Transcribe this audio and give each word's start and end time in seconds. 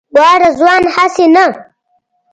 وا 0.17 0.29
رضوانه 0.43 0.89
هسې 0.97 1.25
نه. 1.35 1.45